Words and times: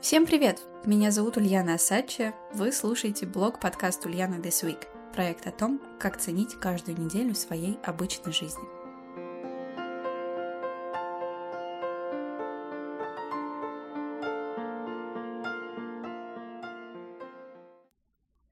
Всем 0.00 0.26
привет! 0.26 0.60
Меня 0.84 1.10
зовут 1.10 1.38
Ульяна 1.38 1.74
Асача. 1.74 2.32
Вы 2.54 2.70
слушаете 2.70 3.26
блог 3.26 3.58
подкаст 3.58 4.06
Ульяна 4.06 4.36
This 4.36 4.62
Week. 4.62 4.86
Проект 5.12 5.48
о 5.48 5.50
том, 5.50 5.82
как 5.98 6.20
ценить 6.20 6.54
каждую 6.54 6.96
неделю 7.00 7.34
своей 7.34 7.78
обычной 7.82 8.32
жизни. 8.32 8.62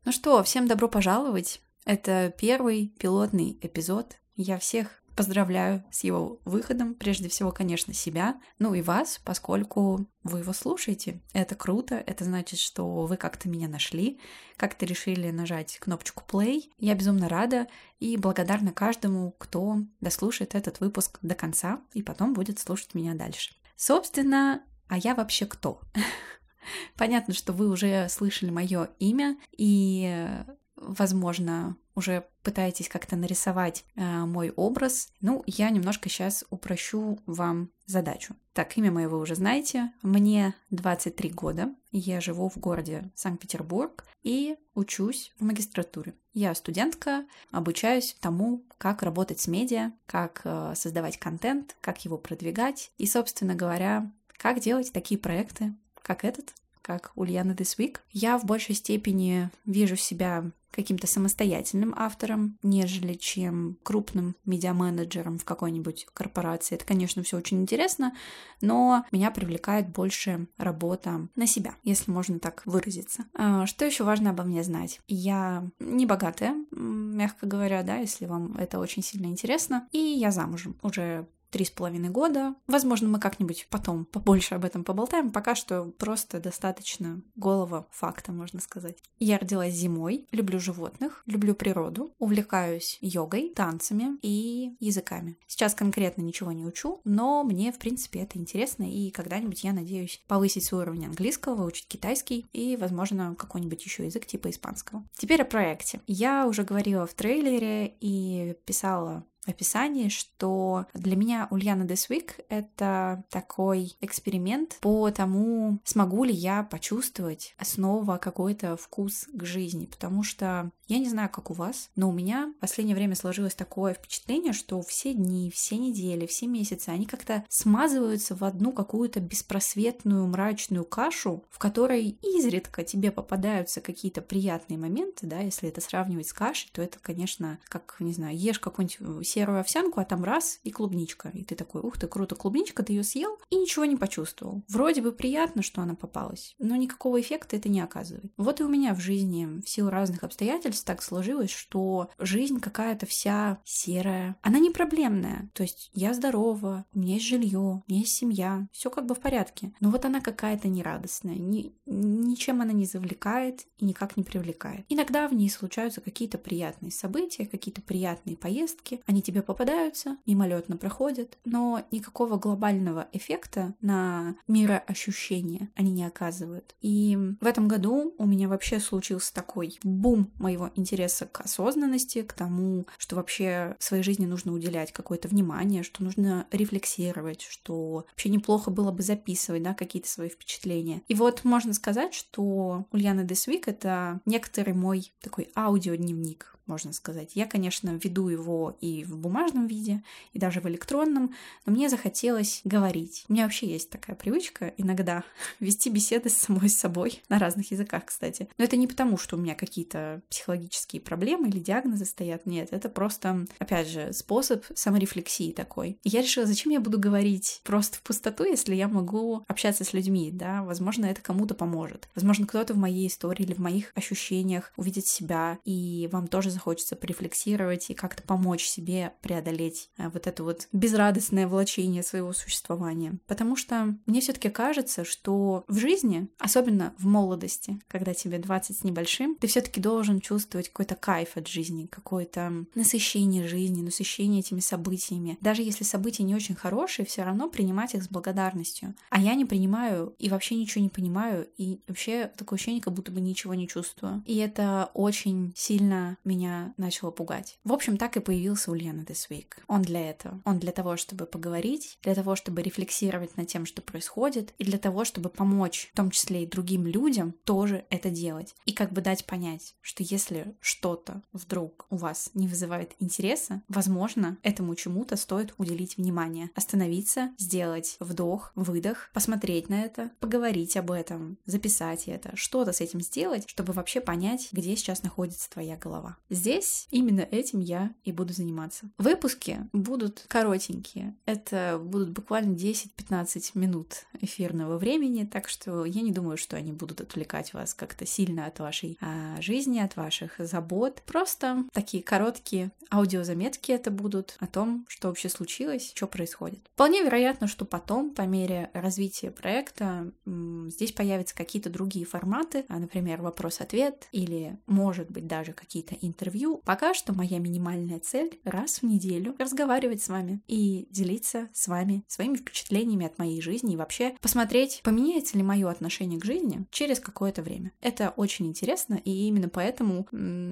Ну 0.05 0.11
что, 0.11 0.43
всем 0.43 0.67
добро 0.67 0.89
пожаловать! 0.89 1.61
Это 1.85 2.35
первый 2.37 2.93
пилотный 2.99 3.57
эпизод. 3.63 4.17
Я 4.35 4.59
всех 4.59 5.01
Поздравляю 5.17 5.83
с 5.91 6.05
его 6.05 6.41
выходом, 6.45 6.95
прежде 6.95 7.31
всего, 7.31 7.51
конечно, 7.51 7.95
себя, 7.95 8.39
ну 8.59 8.75
и 8.75 8.83
вас, 8.83 9.19
поскольку 9.25 10.07
вы 10.23 10.41
его 10.41 10.53
слушаете. 10.53 11.23
Это 11.33 11.55
круто, 11.55 11.95
это 11.95 12.25
значит, 12.25 12.59
что 12.59 13.07
вы 13.07 13.17
как-то 13.17 13.49
меня 13.49 13.67
нашли, 13.67 14.21
как-то 14.59 14.85
решили 14.85 15.31
нажать 15.31 15.79
кнопочку 15.79 16.23
play. 16.29 16.65
Я 16.79 16.95
безумно 16.95 17.31
рада 17.31 17.67
и 17.99 18.19
благодарна 18.19 18.73
каждому, 18.73 19.35
кто 19.39 19.79
дослушает 20.03 20.55
этот 20.55 20.81
выпуск 20.81 21.19
до 21.23 21.35
конца 21.35 21.81
и 21.95 22.03
потом 22.03 22.35
будет 22.35 22.59
слушать 22.59 22.95
меня 22.95 23.15
дальше. 23.15 23.55
Собственно, 23.75 24.63
а 24.87 24.99
я 24.99 25.15
вообще 25.15 25.47
кто? 25.47 25.81
Понятно, 26.97 27.33
что 27.33 27.55
вы 27.55 27.71
уже 27.71 28.09
слышали 28.11 28.51
мое 28.51 28.91
имя, 28.99 29.39
и 29.57 30.29
возможно, 30.77 31.77
уже 31.97 32.27
пытаетесь 32.43 32.89
как-то 32.89 33.17
нарисовать 33.17 33.85
э, 33.97 34.05
мой 34.27 34.51
образ. 34.51 35.09
Ну, 35.21 35.43
я 35.47 35.71
немножко 35.71 36.09
сейчас 36.09 36.45
упрощу 36.51 37.19
вам 37.27 37.71
задачу. 37.87 38.37
Так, 38.53 38.77
имя 38.77 38.93
мое 38.93 39.09
вы 39.09 39.19
уже 39.19 39.35
знаете. 39.35 39.93
Мне 40.03 40.55
23 40.71 41.31
года. 41.31 41.75
Я 41.91 42.21
живу 42.21 42.49
в 42.49 42.59
городе 42.59 43.11
Санкт-Петербург 43.15 44.05
и 44.23 44.57
учусь 44.75 45.33
в 45.39 45.45
магистратуре. 45.45 46.15
Я 46.35 46.55
студентка, 46.55 47.25
обучаюсь 47.51 48.17
тому, 48.21 48.63
как 48.77 49.03
работать 49.03 49.41
с 49.41 49.49
медиа, 49.49 49.93
как 50.07 50.43
э, 50.45 50.75
создавать 50.77 51.19
контент, 51.19 51.77
как 51.81 52.05
его 52.05 52.19
продвигать 52.19 52.93
и, 52.99 53.07
собственно 53.07 53.55
говоря, 53.55 54.13
как 54.37 54.61
делать 54.61 54.93
такие 54.93 55.19
проекты, 55.19 55.75
как 56.03 56.25
этот, 56.25 56.53
как 56.83 57.11
Ульяна 57.15 57.53
This 57.53 57.79
Week. 57.79 57.99
Я 58.13 58.39
в 58.39 58.45
большей 58.45 58.75
степени 58.75 59.51
вижу 59.65 59.97
себя 59.97 60.51
каким-то 60.77 61.07
самостоятельным 61.07 61.95
автором, 61.97 62.59
нежели 62.63 63.15
чем 63.15 63.79
крупным 63.83 64.37
медиа-менеджером 64.45 65.39
в 65.39 65.45
какой-нибудь 65.45 66.07
корпорации. 66.13 66.77
Это, 66.77 66.85
конечно, 66.85 67.23
все 67.23 67.39
очень 67.39 67.63
интересно, 67.63 68.15
но 68.61 69.05
меня 69.11 69.31
привлекает 69.31 69.89
больше 69.89 70.47
работа 70.59 71.29
на 71.35 71.47
себя, 71.47 71.75
если 71.83 72.11
можно 72.11 72.39
так 72.39 72.63
выразиться. 72.67 73.25
А, 73.35 73.67
что 73.67 73.85
еще 73.85 74.05
важно 74.05 74.31
обо 74.31 74.45
мне 74.45 74.63
знать? 74.63 75.01
Я 75.09 75.69
не 75.81 76.07
богатая, 76.07 76.55
мягко 76.71 77.47
говоря, 77.47 77.83
да, 77.83 77.97
если 77.97 78.27
вам 78.27 78.57
это 78.57 78.79
очень 78.79 79.03
сильно 79.03 79.27
интересно, 79.27 79.89
и 79.93 79.99
я 79.99 80.31
замужем 80.31 80.77
уже 80.83 81.27
три 81.57 81.65
с 81.65 81.71
половиной 81.71 82.11
года. 82.11 82.55
Возможно, 82.67 83.09
мы 83.09 83.19
как-нибудь 83.19 83.67
потом 83.71 84.05
побольше 84.05 84.55
об 84.57 84.67
этом 84.67 84.85
поболтаем. 84.85 85.31
Пока 85.31 85.55
что 85.55 85.85
просто 85.97 86.39
достаточно 86.39 87.23
голого 87.35 87.87
факта, 87.91 88.31
можно 88.31 88.61
сказать. 88.61 88.99
Я 89.19 89.39
родилась 89.39 89.73
зимой, 89.73 90.27
люблю 90.33 90.61
животных, 90.61 91.23
люблю 91.25 91.55
природу, 91.55 92.13
увлекаюсь 92.19 92.99
йогой, 93.01 93.55
танцами 93.57 94.19
и 94.21 94.77
языками. 94.81 95.39
Сейчас 95.47 95.75
конкретно 95.75 96.21
ничего 96.21 96.53
не 96.53 96.67
учу, 96.67 97.01
но 97.05 97.43
мне, 97.43 97.73
в 97.73 97.79
принципе, 97.79 98.21
это 98.21 98.39
интересно, 98.39 98.85
и 98.85 99.11
когда-нибудь 99.11 99.65
я 99.65 99.73
надеюсь 99.73 100.23
повысить 100.29 100.67
свой 100.67 100.83
уровень 100.83 101.07
английского, 101.07 101.55
выучить 101.55 101.89
китайский 101.89 102.45
и, 102.53 102.77
возможно, 102.77 103.35
какой-нибудь 103.35 103.83
еще 103.83 104.05
язык 104.05 104.27
типа 104.27 104.51
испанского. 104.51 105.05
Теперь 105.17 105.41
о 105.41 105.47
проекте. 105.47 106.03
Я 106.07 106.47
уже 106.47 106.65
говорила 106.65 107.07
в 107.07 107.15
трейлере 107.15 107.95
и 107.99 108.57
писала 108.67 109.25
описании, 109.47 110.09
что 110.09 110.87
для 110.95 111.17
меня 111.17 111.49
Ульяна 111.51 111.85
This 111.85 112.09
это 112.49 113.25
такой 113.31 113.97
эксперимент 114.01 114.79
по 114.81 115.11
тому, 115.11 115.79
смогу 115.85 116.25
ли 116.25 116.33
я 116.33 116.63
почувствовать 116.63 117.55
снова 117.63 118.17
какой-то 118.19 118.77
вкус 118.77 119.27
к 119.33 119.45
жизни, 119.45 119.87
потому 119.87 120.23
что 120.23 120.71
я 120.89 120.99
не 120.99 121.09
знаю, 121.09 121.29
как 121.31 121.51
у 121.51 121.55
вас, 121.55 121.91
но 121.97 122.09
у 122.09 122.13
меня 122.13 122.53
в 122.57 122.61
последнее 122.61 122.95
время 122.95 123.17
сложилось 123.17 123.55
такое 123.55 123.95
впечатление, 123.95 124.53
что 124.53 124.81
все 124.83 125.13
дни, 125.13 125.51
все 125.51 125.77
недели, 125.77 126.27
все 126.27 126.47
месяцы, 126.47 126.91
они 126.91 127.07
как-то 127.07 127.45
смазываются 127.49 128.37
в 128.37 128.45
одну 128.45 128.73
какую-то 128.73 129.21
беспросветную 129.21 130.27
мрачную 130.27 130.85
кашу, 130.85 131.45
в 131.51 131.59
которой 131.59 132.19
изредка 132.23 132.85
тебе 132.85 133.11
попадаются 133.11 133.81
какие-то 133.81 134.23
приятные 134.23 134.79
моменты, 134.79 135.27
да, 135.27 135.41
если 135.41 135.69
это 135.69 135.81
сравнивать 135.81 136.29
с 136.29 136.33
кашей, 136.33 136.71
то 136.73 136.83
это, 136.83 136.99
конечно, 137.01 137.59
как, 137.69 137.97
не 137.99 138.13
знаю, 138.13 138.37
ешь 138.37 138.61
какую-нибудь 138.61 139.27
серую 139.27 139.61
овсянку, 139.61 140.01
а 140.01 140.05
там 140.05 140.23
раз 140.23 140.61
и 140.63 140.71
клубничка. 140.71 141.31
И 141.35 141.43
ты 141.43 141.57
такой, 141.57 141.81
ух 141.81 141.99
ты, 141.99 142.07
круто, 142.07 142.37
клубничка, 142.37 142.83
ты 142.83 142.93
ее 142.93 143.03
съел 143.03 143.39
и 143.51 143.57
ничего 143.57 143.85
не 143.85 143.97
почувствовал. 143.97 144.63
Вроде 144.69 145.03
бы 145.03 145.13
приятно, 145.13 145.63
что 145.63 145.83
она 145.83 145.95
попалась, 145.95 146.55
но 146.59 146.77
никакого 146.77 147.21
эффекта 147.21 147.57
это 147.57 147.69
не 147.69 147.81
оказывает. 147.81 148.33
Вот 148.37 148.61
и 148.61 148.65
у 148.65 148.69
меня 148.69 148.95
в 148.95 149.01
жизни 149.01 149.61
в 149.61 149.69
силу 149.69 149.91
разных 149.91 150.23
обстоятельств 150.23 150.76
обстоятельств 150.77 150.87
так 150.87 151.03
сложилось, 151.03 151.51
что 151.51 152.11
жизнь 152.19 152.61
какая-то 152.61 153.07
вся 153.07 153.59
серая. 153.65 154.37
Она 154.43 154.59
не 154.59 154.71
проблемная. 154.71 155.51
То 155.55 155.63
есть 155.63 155.91
я 155.95 156.15
здорова, 156.15 156.85
у 156.95 156.99
меня 156.99 157.15
есть 157.15 157.27
жилье, 157.27 157.59
у 157.59 157.83
меня 157.89 158.01
есть 158.01 158.17
семья, 158.17 158.69
все 158.73 158.91
как 158.91 159.07
бы 159.07 159.15
в 159.15 159.21
порядке. 159.21 159.73
Но 159.81 159.91
вот 159.91 160.05
она 160.05 160.21
какая-то 160.21 160.69
нерадостная, 160.69 161.37
ни, 161.37 161.73
ничем 161.87 162.61
она 162.61 162.73
не 162.73 162.87
завлекает 162.87 163.67
и 163.79 163.85
никак 163.85 164.17
не 164.17 164.23
привлекает. 164.23 164.85
Иногда 164.89 165.29
в 165.29 165.35
ней 165.35 165.51
случаются 165.51 166.01
какие-то 166.01 166.39
приятные 166.39 166.93
события, 166.93 167.47
какие-то 167.47 167.83
приятные 167.83 168.37
поездки. 168.37 169.01
Они 169.07 169.23
тебе 169.23 169.43
попадаются, 169.43 170.17
мимолетно 170.27 170.77
проходят, 170.77 171.39
но 171.45 171.83
никакого 171.91 172.37
глобального 172.39 173.09
эффекта 173.13 173.75
на 173.81 174.37
мироощущение 174.49 175.71
они 175.75 175.91
не 175.91 176.05
оказывают. 176.05 176.75
И 176.81 177.17
в 177.41 177.47
этом 177.47 177.69
году 177.69 178.15
у 178.19 178.27
меня 178.27 178.49
вообще 178.49 178.81
случился 178.81 179.33
такой 179.35 179.79
бум 179.83 180.31
моего 180.39 180.66
интереса 180.75 181.27
к 181.27 181.41
осознанности, 181.41 182.23
к 182.23 182.33
тому, 182.33 182.87
что 182.99 183.17
вообще 183.17 183.77
своей 183.79 184.03
жизни 184.03 184.27
нужно 184.27 184.53
уделять 184.53 184.93
какое-то 184.93 185.29
внимание, 185.29 185.83
что 185.83 186.03
нужно 186.03 186.47
рефлексировать, 186.51 187.43
что 187.43 188.07
вообще 188.11 188.29
неплохо 188.29 188.71
было 188.71 188.91
бы 188.91 189.03
записывать, 189.03 189.63
да, 189.63 189.75
какие-то 189.75 190.09
свои 190.09 190.29
впечатления. 190.29 191.03
И 191.09 191.15
вот 191.15 191.45
можно 191.45 191.73
сказать, 191.73 192.15
что 192.15 192.87
Ульяна 192.93 193.21
Week— 193.21 193.63
это 193.67 194.21
некоторый 194.25 194.75
мой 194.75 195.13
такой 195.21 195.51
аудиодневник, 195.55 196.56
можно 196.67 196.93
сказать. 196.93 197.33
Я, 197.35 197.47
конечно, 197.47 197.99
веду 198.03 198.29
его 198.29 198.77
и 198.81 199.05
в 199.05 199.17
бумажном 199.17 199.67
виде, 199.67 200.03
и 200.33 200.39
даже 200.39 200.61
в 200.61 200.69
электронном, 200.69 201.35
но 201.65 201.73
мне 201.73 201.89
захотелось 201.89 202.61
говорить. 202.65 203.25
У 203.29 203.33
меня 203.33 203.45
вообще 203.45 203.67
есть 203.67 203.91
такая 203.91 204.17
привычка 204.17 204.73
иногда 204.77 205.25
вести 205.61 205.91
беседы 205.91 206.29
с 206.29 206.37
самой 206.37 206.69
собой, 206.69 207.23
на 207.29 207.39
разных 207.39 207.71
языках, 207.71 208.07
кстати. 208.07 208.49
Но 208.59 208.65
это 208.65 208.77
не 208.77 208.87
потому, 208.87 209.19
что 209.19 209.37
у 209.37 209.41
меня 209.41 209.55
какие-то 209.55 210.23
психологические 210.29 211.01
проблемы 211.01 211.49
или 211.49 211.59
диагнозы 211.59 212.05
стоят, 212.05 212.47
нет, 212.47 212.69
это 212.73 212.89
просто, 212.89 213.47
опять 213.59 213.89
же, 213.89 214.13
способ 214.13 214.65
саморефлексии 214.75 215.53
такой. 215.53 215.99
И 216.03 216.09
я 216.09 216.23
решила, 216.23 216.47
зачем 216.47 216.73
я 216.73 216.81
буду 216.81 216.99
говорить 216.99 217.61
просто 217.65 217.99
в 217.99 218.03
пустоту, 218.03 218.45
если 218.45 218.75
я 218.75 218.89
могу 218.89 219.45
общаться 219.49 219.85
с 219.85 219.93
людьми, 219.93 220.31
да, 220.33 220.63
возможно, 220.63 221.07
это 221.07 221.21
кому-то 221.21 221.55
поможет. 221.55 222.09
Возможно, 222.15 222.47
кто-то 222.47 222.75
в 222.75 222.79
моей 222.79 223.09
истории 223.09 223.45
или 223.45 223.55
в 223.55 223.59
моих 223.59 223.93
ощущениях 223.95 224.73
увидит 224.77 225.07
себя, 225.07 225.59
и 225.65 226.09
вам 226.13 226.27
тоже 226.29 226.51
захочется 226.57 226.97
порефлексировать 226.97 227.91
и 227.91 227.95
как-то 227.95 228.23
помочь 228.23 228.65
себе 228.65 229.13
преодолеть 229.21 229.91
э, 229.99 230.09
вот 230.09 230.27
это 230.27 230.43
вот 230.43 230.69
безрадостное 230.73 231.47
влачение 231.47 232.03
своего 232.03 232.33
существования. 232.33 233.19
Потому 233.27 233.57
что 233.57 233.95
мне 234.07 234.21
все-таки 234.21 234.49
кажется, 234.49 235.05
что 235.05 235.65
в 235.69 235.79
жизни, 235.79 236.29
особенно 236.39 236.95
в 236.99 237.07
молодости, 237.07 237.79
когда 237.89 238.15
тебе 238.15 238.39
20 238.39 238.79
с 238.79 238.85
небольшим, 238.85 239.37
ты 239.37 239.47
все-таки 239.47 239.81
должен 239.81 240.21
чувствовать 240.21 240.69
какой-то 240.69 240.95
кайф 240.95 241.37
от 241.37 241.47
жизни, 241.47 241.87
какое-то 241.87 242.65
насыщение 242.75 243.47
жизни, 243.47 243.83
насыщение 243.83 244.41
этими 244.41 244.61
событиями. 244.61 245.37
Даже 245.41 245.63
если 245.63 245.85
события 245.85 246.23
не 246.23 246.35
очень 246.35 246.55
хорошие, 246.55 247.05
все 247.05 247.23
равно 247.23 247.49
принимать 247.49 247.95
их 247.95 248.03
с 248.03 248.09
благодарностью. 248.09 248.95
А 249.11 249.21
я 249.21 249.35
не 249.35 249.45
принимаю 249.45 250.15
и 250.19 250.31
вообще 250.31 250.55
ничего 250.57 250.83
не 250.83 250.89
понимаю, 250.89 251.49
и 251.59 251.81
вообще 251.87 252.31
такое 252.37 252.57
ощущение, 252.57 252.83
как 252.83 252.95
будто 252.95 253.13
бы 253.13 253.21
ничего 253.21 253.55
не 253.55 253.69
чувствую. 253.69 254.23
И 254.27 254.37
это 254.37 254.91
очень 254.95 255.53
сильно 255.55 256.17
меня 256.25 256.46
меня 256.47 256.75
начало 256.77 257.11
пугать. 257.11 257.59
В 257.65 257.73
общем, 257.73 257.97
так 257.97 258.17
и 258.17 258.21
появился 258.21 258.71
у 258.71 258.75
Лены 258.75 259.03
This 259.03 259.29
Week. 259.31 259.55
Он 259.67 259.83
для 259.83 260.11
этого. 260.11 260.41
Он 260.45 260.59
для 260.59 260.73
того, 260.73 260.97
чтобы 260.97 261.27
поговорить, 261.27 261.99
для 262.03 262.15
того, 262.15 262.37
чтобы 262.37 262.63
рефлексировать 262.63 263.37
над 263.37 263.49
тем, 263.49 263.67
что 263.67 263.83
происходит, 263.83 264.55
и 264.59 264.65
для 264.65 264.79
того, 264.79 265.05
чтобы 265.05 265.29
помочь, 265.29 265.91
в 265.93 265.97
том 265.97 266.11
числе 266.11 266.45
и 266.45 266.47
другим 266.47 266.87
людям, 266.87 267.35
тоже 267.45 267.85
это 267.91 268.11
делать. 268.11 268.55
И 268.65 268.73
как 268.73 268.93
бы 268.93 269.01
дать 269.01 269.27
понять, 269.27 269.75
что 269.81 270.03
если 270.03 270.55
что-то 270.61 271.23
вдруг 271.33 271.87
у 271.91 271.97
вас 271.97 272.31
не 272.35 272.49
вызывает 272.49 272.95
интереса, 273.01 273.63
возможно, 273.69 274.39
этому 274.43 274.75
чему-то 274.75 275.17
стоит 275.17 275.55
уделить 275.59 275.97
внимание, 275.97 276.51
остановиться, 276.55 277.31
сделать 277.39 277.97
вдох, 278.01 278.53
выдох, 278.55 279.11
посмотреть 279.13 279.69
на 279.69 279.83
это, 279.83 280.11
поговорить 280.21 280.77
об 280.77 280.91
этом, 280.91 281.39
записать 281.47 282.09
это, 282.09 282.37
что-то 282.37 282.73
с 282.73 282.81
этим 282.81 283.01
сделать, 283.01 283.49
чтобы 283.49 283.73
вообще 283.73 284.01
понять, 284.01 284.49
где 284.53 284.77
сейчас 284.77 285.03
находится 285.03 285.51
твоя 285.51 285.77
голова. 285.77 286.17
Здесь 286.37 286.87
именно 286.91 287.23
этим 287.23 287.61
я 287.61 287.95
и 288.05 288.13
буду 288.13 288.35
заниматься. 288.35 288.91
Выпуски 288.99 289.61
будут 289.73 290.27
коротенькие. 290.29 291.17
Это 291.25 291.81
будут 291.83 292.11
буквально 292.11 292.55
10-15 292.55 293.53
минут 293.55 294.05
эфирного 294.21 294.77
времени, 294.77 295.25
так 295.25 295.49
что 295.49 295.87
я 295.87 296.03
не 296.03 296.13
думаю, 296.13 296.37
что 296.37 296.57
они 296.57 296.73
будут 296.73 297.01
отвлекать 297.01 297.55
вас 297.55 297.73
как-то 297.73 298.05
сильно 298.05 298.45
от 298.45 298.59
вашей 298.59 298.99
а, 299.01 299.41
жизни, 299.41 299.79
от 299.79 299.97
ваших 299.97 300.35
забот. 300.39 301.03
Просто 301.07 301.65
такие 301.73 302.03
короткие 302.03 302.71
аудиозаметки 302.91 303.73
это 303.73 303.91
будут 303.91 304.37
о 304.39 304.47
том, 304.47 304.85
что 304.89 305.09
вообще 305.09 305.31
случилось, 305.31 305.93
что 305.95 306.07
происходит. 306.07 306.61
Вполне 306.75 307.03
вероятно, 307.03 307.49
что 307.49 307.65
потом, 307.65 308.11
по 308.11 308.23
мере 308.23 308.71
развития 308.75 309.31
проекта, 309.31 310.13
здесь 310.27 310.93
появятся 310.93 311.35
какие-то 311.35 311.71
другие 311.71 312.05
форматы, 312.05 312.67
а, 312.69 312.79
например, 312.79 313.23
вопрос-ответ 313.23 314.09
или, 314.13 314.59
может 314.67 315.11
быть, 315.11 315.27
даже 315.27 315.55
какие-то 315.55 315.95
интервью. 315.95 316.26
Пока 316.65 316.95
что 316.95 317.13
моя 317.13 317.39
минимальная 317.39 318.01
цель— 318.01 318.41
раз 318.45 318.79
в 318.79 318.83
неделю 318.85 319.35
разговаривать 319.39 320.03
с 320.03 320.09
вами 320.09 320.41
и 320.47 320.87
делиться 320.91 321.49
с 321.53 321.69
вами 321.69 322.05
своими 322.09 322.37
впечатлениями 322.37 323.07
от 323.07 323.19
моей 323.19 323.41
жизни 323.41 323.75
и 323.75 323.77
вообще 323.77 324.15
посмотреть, 324.21 324.81
поменяется 324.85 325.37
ли 325.37 325.43
мое 325.43 325.71
отношение 325.71 326.21
к 326.21 326.25
жизни 326.25 326.67
через 326.71 327.01
какое-то 327.01 327.43
время. 327.43 327.73
Это 327.81 328.13
очень 328.17 328.47
интересно, 328.47 328.95
и 329.05 329.29
именно 329.29 329.49
поэтому 329.49 330.07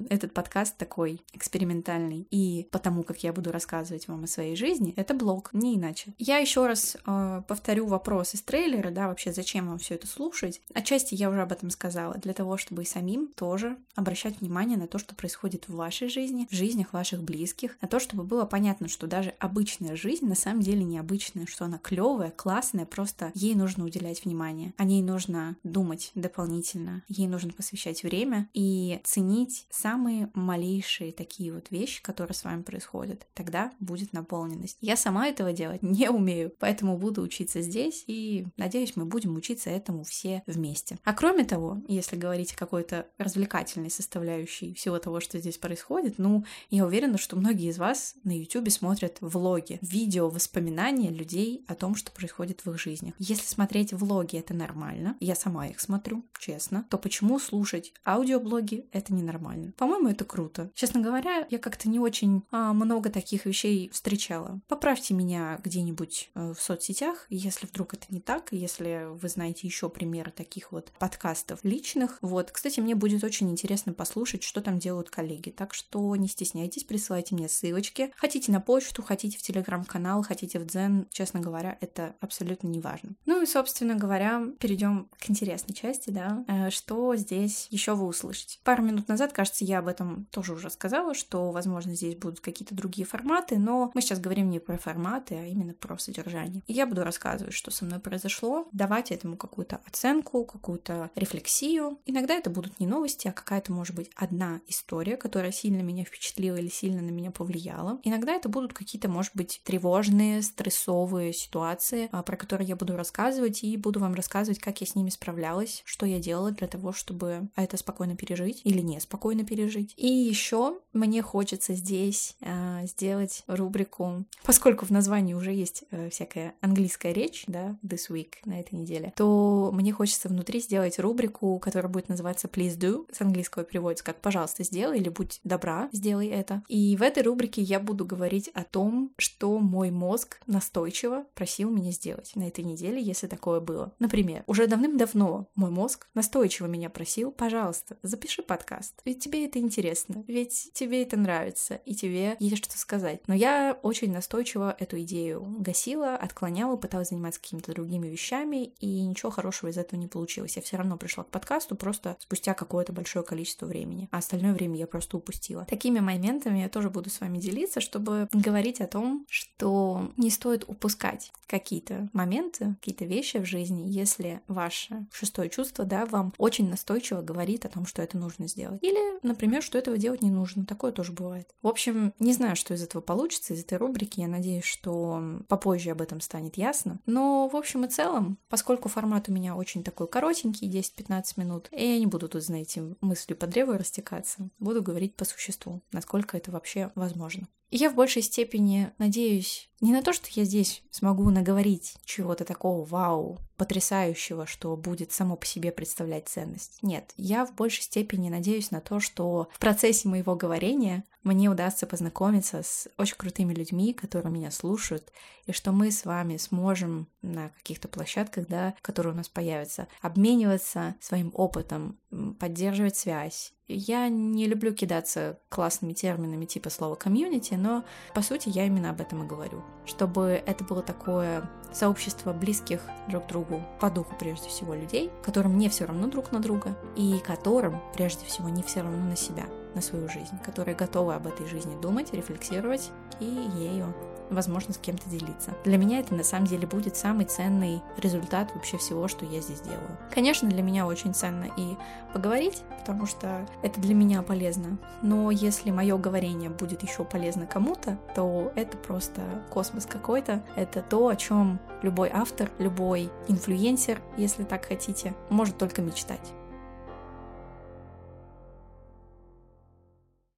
этот 0.09 0.33
подкаст 0.33 0.77
такой 0.77 1.21
экспериментальный. 1.33 2.27
И 2.31 2.67
потому, 2.71 3.03
как 3.03 3.23
я 3.23 3.33
буду 3.33 3.51
рассказывать 3.51 4.07
вам 4.07 4.23
о 4.23 4.27
своей 4.27 4.55
жизни, 4.55 4.93
это 4.95 5.13
блог, 5.13 5.51
не 5.53 5.75
иначе. 5.75 6.13
Я 6.17 6.37
еще 6.37 6.67
раз 6.67 6.97
э, 7.05 7.41
повторю 7.47 7.87
вопрос 7.87 8.33
из 8.33 8.41
трейлера, 8.41 8.91
да, 8.91 9.07
вообще 9.07 9.31
зачем 9.31 9.67
вам 9.67 9.79
все 9.79 9.95
это 9.95 10.07
слушать. 10.07 10.61
Отчасти 10.73 11.15
я 11.15 11.29
уже 11.29 11.41
об 11.41 11.51
этом 11.51 11.69
сказала, 11.69 12.15
для 12.15 12.33
того, 12.33 12.57
чтобы 12.57 12.83
и 12.83 12.85
самим 12.85 13.27
тоже 13.27 13.77
обращать 13.95 14.39
внимание 14.39 14.77
на 14.77 14.87
то, 14.87 14.97
что 14.97 15.15
происходит 15.15 15.64
в 15.67 15.75
вашей 15.75 16.09
жизни, 16.09 16.47
в 16.49 16.55
жизнях 16.55 16.93
ваших 16.93 17.23
близких, 17.23 17.77
на 17.81 17.87
то, 17.87 17.99
чтобы 17.99 18.23
было 18.23 18.45
понятно, 18.45 18.87
что 18.87 19.07
даже 19.07 19.33
обычная 19.39 19.95
жизнь 19.95 20.25
на 20.25 20.35
самом 20.35 20.61
деле 20.61 20.83
необычная, 20.83 21.45
что 21.45 21.65
она 21.65 21.77
клевая, 21.77 22.31
классная, 22.31 22.85
просто 22.85 23.31
ей 23.33 23.55
нужно 23.55 23.85
уделять 23.85 24.23
внимание, 24.25 24.73
о 24.77 24.83
ней 24.83 25.01
нужно 25.01 25.57
думать 25.63 26.11
дополнительно, 26.15 27.03
ей 27.07 27.27
нужно 27.27 27.51
посвящать 27.53 28.03
время 28.03 28.49
и 28.53 28.99
ценить 29.03 29.67
самые 29.69 30.29
малейшие 30.33 31.11
такие 31.11 31.53
вот 31.53 31.71
вещи, 31.71 32.01
которые 32.01 32.35
с 32.35 32.43
вами 32.43 32.61
происходят. 32.61 33.27
Тогда 33.33 33.71
будет 33.79 34.13
наполненность. 34.13 34.77
Я 34.81 34.97
сама 34.97 35.27
этого 35.27 35.53
делать 35.53 35.81
не 35.83 36.09
умею, 36.09 36.53
поэтому 36.59 36.97
буду 36.97 37.21
учиться 37.21 37.61
здесь 37.61 38.03
и 38.07 38.47
надеюсь, 38.57 38.95
мы 38.95 39.05
будем 39.05 39.35
учиться 39.35 39.69
этому 39.69 40.03
все 40.03 40.43
вместе. 40.47 40.97
А 41.03 41.13
кроме 41.13 41.43
того, 41.43 41.81
если 41.87 42.15
говорить 42.15 42.53
о 42.53 42.57
какой-то 42.57 43.07
развлекательной 43.17 43.89
составляющей 43.89 44.73
всего 44.73 44.99
того, 44.99 45.19
что 45.19 45.39
здесь 45.45 45.57
происходит, 45.57 46.17
ну, 46.17 46.43
я 46.71 46.85
уверена, 46.85 47.17
что 47.17 47.35
многие 47.35 47.69
из 47.69 47.77
вас 47.77 48.15
на 48.23 48.37
YouTube 48.37 48.69
смотрят 48.71 49.17
влоги, 49.21 49.77
видео, 49.81 50.29
воспоминания 50.29 51.09
людей 51.09 51.63
о 51.67 51.75
том, 51.75 51.95
что 51.95 52.11
происходит 52.11 52.65
в 52.65 52.71
их 52.71 52.79
жизни. 52.79 53.13
Если 53.19 53.45
смотреть 53.45 53.93
влоги, 53.93 54.37
это 54.37 54.53
нормально, 54.53 55.15
я 55.19 55.35
сама 55.35 55.67
их 55.67 55.79
смотрю, 55.79 56.25
честно, 56.39 56.85
то 56.89 56.97
почему 56.97 57.39
слушать 57.39 57.93
аудиоблоги 58.05 58.87
это 58.91 59.13
ненормально? 59.13 59.73
По-моему, 59.77 60.09
это 60.09 60.25
круто. 60.25 60.71
Честно 60.73 61.01
говоря, 61.01 61.45
я 61.49 61.59
как-то 61.59 61.89
не 61.89 61.99
очень 61.99 62.43
а, 62.51 62.73
много 62.73 63.09
таких 63.09 63.45
вещей 63.45 63.89
встречала. 63.93 64.59
Поправьте 64.67 65.13
меня 65.13 65.59
где-нибудь 65.63 66.31
э, 66.33 66.53
в 66.53 66.61
соцсетях, 66.61 67.27
если 67.29 67.67
вдруг 67.67 67.93
это 67.93 68.05
не 68.09 68.19
так, 68.19 68.47
если 68.51 69.07
вы 69.09 69.29
знаете 69.29 69.67
еще 69.67 69.89
примеры 69.89 70.31
таких 70.31 70.71
вот 70.71 70.91
подкастов 70.97 71.59
личных. 71.63 72.17
Вот, 72.21 72.51
кстати, 72.51 72.79
мне 72.79 72.95
будет 72.95 73.23
очень 73.23 73.51
интересно 73.51 73.93
послушать, 73.93 74.43
что 74.43 74.61
там 74.61 74.79
делают 74.79 75.09
коллеги. 75.09 75.34
Так 75.51 75.73
что 75.73 76.15
не 76.15 76.27
стесняйтесь, 76.27 76.83
присылайте 76.83 77.35
мне 77.35 77.49
ссылочки. 77.49 78.11
Хотите 78.15 78.51
на 78.51 78.61
почту, 78.61 79.03
хотите 79.03 79.37
в 79.37 79.41
телеграм-канал, 79.41 80.23
хотите 80.23 80.59
в 80.59 80.65
Дзен. 80.65 81.07
Честно 81.11 81.39
говоря, 81.39 81.77
это 81.81 82.15
абсолютно 82.19 82.67
не 82.67 82.79
важно. 82.79 83.15
Ну 83.25 83.41
и, 83.41 83.45
собственно 83.45 83.95
говоря, 83.95 84.43
перейдем 84.59 85.09
к 85.17 85.29
интересной 85.29 85.73
части, 85.73 86.09
да. 86.09 86.43
Э, 86.47 86.69
что 86.69 87.15
здесь 87.15 87.67
еще 87.69 87.95
вы 87.95 88.05
услышите? 88.07 88.59
Пару 88.63 88.83
минут 88.83 89.07
назад, 89.07 89.33
кажется, 89.33 89.65
я 89.65 89.79
об 89.79 89.87
этом 89.87 90.25
тоже 90.31 90.53
уже 90.53 90.69
сказала, 90.69 91.13
что, 91.13 91.51
возможно, 91.51 91.95
здесь 91.95 92.15
будут 92.15 92.39
какие-то 92.39 92.75
другие 92.75 93.05
форматы, 93.05 93.57
но 93.57 93.91
мы 93.93 94.01
сейчас 94.01 94.19
говорим 94.19 94.49
не 94.49 94.59
про 94.59 94.77
форматы, 94.77 95.35
а 95.35 95.45
именно 95.45 95.73
про 95.73 95.97
содержание. 95.97 96.63
И 96.67 96.73
я 96.73 96.85
буду 96.85 97.03
рассказывать, 97.03 97.53
что 97.53 97.71
со 97.71 97.85
мной 97.85 97.99
произошло, 97.99 98.67
давать 98.71 99.11
этому 99.11 99.37
какую-то 99.37 99.81
оценку, 99.85 100.45
какую-то 100.45 101.11
рефлексию. 101.15 101.99
Иногда 102.05 102.35
это 102.35 102.49
будут 102.49 102.79
не 102.79 102.87
новости, 102.87 103.27
а 103.27 103.31
какая-то, 103.31 103.71
может 103.71 103.95
быть, 103.95 104.11
одна 104.15 104.61
история, 104.67 105.17
которая 105.25 105.51
сильно 105.51 105.81
меня 105.81 106.05
впечатлила 106.05 106.57
или 106.57 106.67
сильно 106.67 107.01
на 107.01 107.09
меня 107.09 107.31
повлияла. 107.31 107.99
Иногда 108.03 108.33
это 108.33 108.47
будут 108.47 108.73
какие-то, 108.73 109.09
может 109.09 109.31
быть, 109.33 109.59
тревожные, 109.63 110.43
стрессовые 110.43 111.33
ситуации, 111.33 112.09
а, 112.11 112.21
про 112.21 112.37
которые 112.37 112.67
я 112.67 112.75
буду 112.75 112.95
рассказывать, 112.95 113.63
и 113.63 113.75
буду 113.75 113.99
вам 113.99 114.13
рассказывать, 114.13 114.59
как 114.59 114.81
я 114.81 114.85
с 114.85 114.93
ними 114.93 115.09
справлялась, 115.09 115.81
что 115.83 116.05
я 116.05 116.19
делала 116.19 116.51
для 116.51 116.67
того, 116.67 116.91
чтобы 116.93 117.49
это 117.55 117.75
спокойно 117.75 118.15
пережить 118.15 118.61
или 118.65 118.81
не 118.81 118.99
спокойно 118.99 119.43
пережить. 119.43 119.95
И 119.97 120.05
еще 120.05 120.77
мне 120.93 121.23
хочется 121.23 121.73
здесь 121.73 122.35
э, 122.41 122.85
сделать 122.85 123.43
рубрику, 123.47 124.25
поскольку 124.43 124.85
в 124.85 124.91
названии 124.91 125.33
уже 125.33 125.51
есть 125.51 125.85
э, 125.89 126.11
всякая 126.11 126.53
английская 126.61 127.13
речь, 127.13 127.45
да, 127.47 127.79
this 127.83 128.11
week 128.11 128.33
на 128.45 128.59
этой 128.59 128.75
неделе, 128.75 129.11
то 129.15 129.71
мне 129.73 129.91
хочется 129.91 130.29
внутри 130.29 130.59
сделать 130.59 130.99
рубрику, 130.99 131.57
которая 131.57 131.91
будет 131.91 132.09
называться 132.09 132.47
Please 132.47 132.77
Do, 132.77 133.07
с 133.11 133.21
английского 133.21 133.65
переводится 133.65 134.05
как 134.05 134.21
«пожалуйста, 134.21 134.63
сделай» 134.63 134.99
или 134.99 135.14
«будь 135.15 135.39
добра, 135.43 135.89
сделай 135.91 136.27
это». 136.27 136.63
И 136.67 136.95
в 136.97 137.01
этой 137.01 137.23
рубрике 137.23 137.61
я 137.61 137.79
буду 137.79 138.05
говорить 138.05 138.49
о 138.49 138.63
том, 138.63 139.11
что 139.17 139.59
мой 139.59 139.91
мозг 139.91 140.39
настойчиво 140.47 141.25
просил 141.33 141.69
меня 141.69 141.91
сделать 141.91 142.31
на 142.35 142.47
этой 142.47 142.63
неделе, 142.63 143.01
если 143.01 143.27
такое 143.27 143.59
было. 143.59 143.93
Например, 143.99 144.43
уже 144.47 144.67
давным-давно 144.67 145.47
мой 145.55 145.71
мозг 145.71 146.07
настойчиво 146.13 146.67
меня 146.67 146.89
просил, 146.89 147.31
пожалуйста, 147.31 147.97
запиши 148.03 148.43
подкаст, 148.43 149.01
ведь 149.05 149.23
тебе 149.23 149.45
это 149.45 149.59
интересно, 149.59 150.23
ведь 150.27 150.71
тебе 150.73 151.03
это 151.03 151.17
нравится, 151.17 151.75
и 151.85 151.95
тебе 151.95 152.35
есть 152.39 152.57
что 152.57 152.77
сказать. 152.77 153.21
Но 153.27 153.33
я 153.33 153.77
очень 153.81 154.11
настойчиво 154.11 154.75
эту 154.79 154.99
идею 155.01 155.45
гасила, 155.59 156.15
отклоняла, 156.15 156.75
пыталась 156.77 157.09
заниматься 157.09 157.39
какими-то 157.39 157.73
другими 157.73 158.07
вещами, 158.07 158.73
и 158.79 159.01
ничего 159.05 159.31
хорошего 159.31 159.69
из 159.69 159.77
этого 159.77 159.99
не 159.99 160.07
получилось. 160.07 160.55
Я 160.55 160.61
все 160.61 160.77
равно 160.77 160.97
пришла 160.97 161.23
к 161.23 161.29
подкасту 161.29 161.75
просто 161.75 162.17
спустя 162.19 162.53
какое-то 162.53 162.93
большое 162.93 163.23
количество 163.23 163.65
времени, 163.65 164.09
а 164.11 164.17
остальное 164.17 164.53
время 164.53 164.77
я 164.77 164.87
просто 164.87 165.04
упустила. 165.13 165.65
Такими 165.65 165.99
моментами 165.99 166.59
я 166.59 166.69
тоже 166.69 166.89
буду 166.89 167.09
с 167.09 167.21
вами 167.21 167.37
делиться, 167.37 167.81
чтобы 167.81 168.27
говорить 168.31 168.81
о 168.81 168.87
том, 168.87 169.25
что 169.29 170.11
не 170.17 170.29
стоит 170.29 170.65
упускать 170.67 171.31
какие-то 171.47 172.09
моменты, 172.13 172.75
какие-то 172.79 173.05
вещи 173.05 173.37
в 173.37 173.45
жизни, 173.45 173.83
если 173.85 174.41
ваше 174.47 175.05
шестое 175.11 175.49
чувство, 175.49 175.85
да, 175.85 176.05
вам 176.05 176.33
очень 176.37 176.69
настойчиво 176.69 177.21
говорит 177.21 177.65
о 177.65 177.69
том, 177.69 177.85
что 177.85 178.01
это 178.01 178.17
нужно 178.17 178.47
сделать. 178.47 178.81
Или, 178.81 179.19
например, 179.21 179.61
что 179.61 179.77
этого 179.77 179.97
делать 179.97 180.21
не 180.21 180.31
нужно. 180.31 180.65
Такое 180.65 180.91
тоже 180.91 181.11
бывает. 181.11 181.49
В 181.61 181.67
общем, 181.67 182.13
не 182.19 182.33
знаю, 182.33 182.55
что 182.55 182.73
из 182.73 182.83
этого 182.83 183.01
получится, 183.01 183.53
из 183.53 183.61
этой 183.61 183.77
рубрики. 183.77 184.19
Я 184.19 184.27
надеюсь, 184.27 184.65
что 184.65 185.41
попозже 185.47 185.91
об 185.91 186.01
этом 186.01 186.21
станет 186.21 186.57
ясно. 186.57 186.99
Но, 187.05 187.47
в 187.47 187.55
общем 187.55 187.85
и 187.85 187.87
целом, 187.87 188.37
поскольку 188.49 188.89
формат 188.89 189.29
у 189.29 189.31
меня 189.31 189.55
очень 189.55 189.83
такой 189.83 190.07
коротенький, 190.07 190.69
10-15 190.69 191.23
минут, 191.37 191.67
я 191.71 191.99
не 191.99 192.07
буду 192.07 192.27
тут, 192.27 192.43
знаете, 192.43 192.95
мыслью 193.01 193.37
по 193.37 193.47
древу 193.47 193.73
растекаться. 193.73 194.49
Буду 194.59 194.81
говорить 194.81 194.94
по 195.15 195.25
существу, 195.25 195.81
насколько 195.91 196.37
это 196.37 196.51
вообще 196.51 196.91
возможно. 196.95 197.47
И 197.71 197.77
я 197.77 197.89
в 197.89 197.95
большей 197.95 198.21
степени 198.21 198.91
надеюсь 198.99 199.69
не 199.81 199.91
на 199.91 200.01
то, 200.01 200.13
что 200.13 200.27
я 200.31 200.45
здесь 200.45 200.83
смогу 200.91 201.29
наговорить 201.29 201.97
чего-то 202.05 202.45
такого 202.45 202.85
вау, 202.85 203.39
потрясающего, 203.57 204.45
что 204.45 204.77
будет 204.77 205.11
само 205.11 205.35
по 205.35 205.45
себе 205.45 205.71
представлять 205.71 206.29
ценность. 206.29 206.79
Нет, 206.81 207.13
я 207.17 207.45
в 207.45 207.55
большей 207.55 207.83
степени 207.83 208.29
надеюсь 208.29 208.71
на 208.71 208.81
то, 208.81 208.99
что 208.99 209.49
в 209.51 209.59
процессе 209.59 210.07
моего 210.07 210.35
говорения 210.35 211.03
мне 211.23 211.49
удастся 211.49 211.87
познакомиться 211.87 212.61
с 212.61 212.87
очень 212.97 213.17
крутыми 213.17 213.53
людьми, 213.53 213.93
которые 213.93 214.31
меня 214.31 214.51
слушают, 214.51 215.11
и 215.45 215.51
что 215.51 215.71
мы 215.71 215.91
с 215.91 216.05
вами 216.05 216.37
сможем 216.37 217.07
на 217.21 217.49
каких-то 217.49 217.87
площадках, 217.87 218.47
да, 218.47 218.75
которые 218.81 219.13
у 219.13 219.17
нас 219.17 219.27
появятся, 219.27 219.87
обмениваться 220.01 220.95
своим 221.01 221.31
опытом, 221.33 221.97
поддерживать 222.39 222.95
связь 222.95 223.54
Я 223.67 224.09
не 224.09 224.45
люблю 224.45 224.73
кидаться 224.73 225.39
классными 225.49 225.93
терминами 225.93 226.45
типа 226.45 226.69
слова 226.69 226.93
комьюнити, 226.95 227.55
но 227.55 227.83
по 228.13 228.21
сути 228.21 228.49
я 228.49 228.65
именно 228.65 228.91
об 228.91 229.01
этом 229.01 229.23
и 229.23 229.27
говорю. 229.27 229.63
Чтобы 229.85 230.43
это 230.45 230.63
было 230.63 230.83
такое 230.83 231.49
сообщество 231.73 232.31
близких 232.31 232.81
друг 233.09 233.25
другу 233.25 233.63
по 233.79 233.89
духу 233.89 234.15
прежде 234.19 234.49
всего 234.49 234.75
людей, 234.75 235.09
которым 235.23 235.57
не 235.57 235.67
все 235.69 235.85
равно 235.85 236.07
друг 236.07 236.31
на 236.31 236.39
друга 236.39 236.77
и 236.95 237.17
которым 237.25 237.81
прежде 237.95 238.25
всего 238.25 238.49
не 238.49 238.61
все 238.61 238.81
равно 238.81 239.03
на 239.03 239.15
себя, 239.15 239.45
на 239.73 239.81
свою 239.81 240.07
жизнь, 240.09 240.37
которые 240.43 240.75
готовы 240.75 241.15
об 241.15 241.25
этой 241.25 241.47
жизни 241.47 241.79
думать, 241.81 242.13
рефлексировать 242.13 242.91
и 243.19 243.25
ею 243.25 243.95
возможно, 244.29 244.73
с 244.73 244.77
кем-то 244.77 245.09
делиться. 245.09 245.51
Для 245.63 245.77
меня 245.77 245.99
это 245.99 246.13
на 246.13 246.23
самом 246.23 246.47
деле 246.47 246.67
будет 246.67 246.95
самый 246.95 247.25
ценный 247.25 247.81
результат 247.97 248.51
вообще 248.53 248.77
всего, 248.77 249.07
что 249.07 249.25
я 249.25 249.41
здесь 249.41 249.61
делаю. 249.61 249.97
Конечно, 250.13 250.49
для 250.49 250.61
меня 250.61 250.85
очень 250.85 251.13
ценно 251.13 251.47
и 251.57 251.75
поговорить, 252.13 252.63
потому 252.79 253.05
что 253.05 253.47
это 253.61 253.79
для 253.81 253.93
меня 253.93 254.21
полезно. 254.21 254.77
Но 255.01 255.31
если 255.31 255.71
мое 255.71 255.97
говорение 255.97 256.49
будет 256.49 256.83
еще 256.83 257.03
полезно 257.03 257.45
кому-то, 257.45 257.97
то 258.15 258.51
это 258.55 258.77
просто 258.77 259.21
космос 259.51 259.85
какой-то. 259.85 260.43
Это 260.55 260.81
то, 260.81 261.07
о 261.07 261.15
чем 261.15 261.59
любой 261.81 262.09
автор, 262.11 262.49
любой 262.59 263.11
инфлюенсер, 263.27 264.01
если 264.17 264.43
так 264.43 264.65
хотите, 264.65 265.15
может 265.29 265.57
только 265.57 265.81
мечтать. 265.81 266.33